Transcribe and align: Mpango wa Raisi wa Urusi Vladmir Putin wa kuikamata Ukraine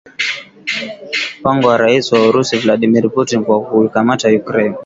Mpango 1.41 1.67
wa 1.67 1.77
Raisi 1.77 2.15
wa 2.15 2.21
Urusi 2.27 2.57
Vladmir 2.57 3.09
Putin 3.11 3.45
wa 3.47 3.61
kuikamata 3.63 4.29
Ukraine 4.29 4.75